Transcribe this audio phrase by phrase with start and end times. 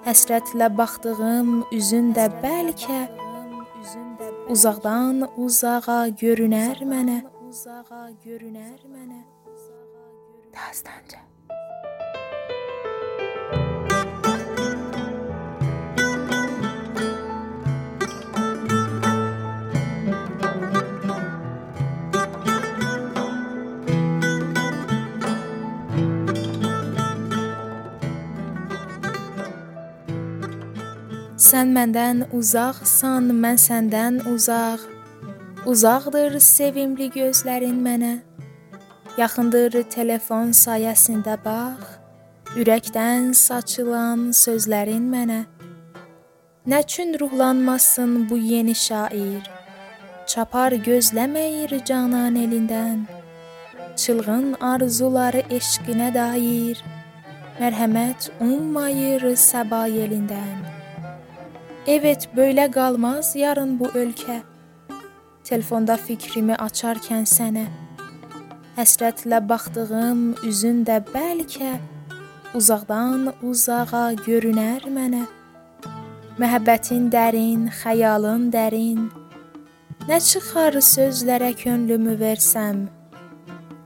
[0.00, 3.00] Həsrətlə baxdığım üzün də bəlkə
[4.52, 7.18] uzaqdan uzağa görünər mənə.
[10.54, 11.20] Dastanca
[31.40, 34.82] Sən məndən uzaqsan, mən səndən uzaq.
[35.72, 38.10] Uzaqdır sevimli gözlərin mənə.
[39.16, 41.94] Yaxındır telefon sayəsində bax.
[42.60, 45.38] Ürəkdən saçılan sözlərin mənə.
[46.68, 49.40] Nə üçün ruhlanmasın bu yeni şair?
[50.26, 53.06] Çapar gözləməyir canan elindən.
[53.96, 56.84] Çılğın arzuları eşqinə dair.
[57.60, 60.69] Mərhəmət ummayır səba yelindən.
[61.86, 64.42] Evet, böylə qalmaz yarın bu ölkə.
[65.44, 67.64] Telefonda fikrimi açarkən sənə
[68.76, 71.72] həsrətlə baxdığım üzün də bəlkə
[72.54, 75.24] uzaqdan uzağa görünər mənə.
[76.40, 79.08] Məhəbbətin dərin, xəyalın dərin.
[80.08, 82.88] Nə çıxar sözlərə könlümü versəm?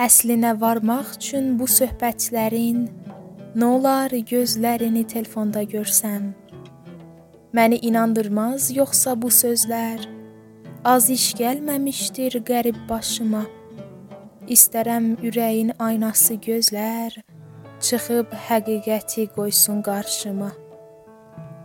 [0.00, 2.86] Əslinə varmaq üçün bu söhbətlərin
[3.56, 6.41] nə olar gözlərini telefonda görsəm?
[7.52, 10.06] Məni inandırmaz yoxsa bu sözlər?
[10.84, 13.42] Az iş gəlməmişdir qərib başıma.
[14.54, 17.18] İstərəm ürəyin aynası gözlər,
[17.80, 20.48] çıxıb həqiqəti qoysun qarşıma.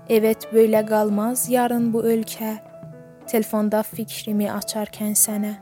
[0.10, 2.58] Evet, böylə qalmaz yarın bu ölkə.
[3.32, 5.54] Telefonda fikrimi açarkən sənə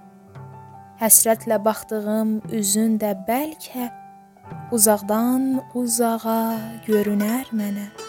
[1.02, 3.90] həsrətlə baxdığım üzün də bəlkə
[4.76, 6.42] uzaqdan uzağa
[6.88, 8.05] görünər mənə.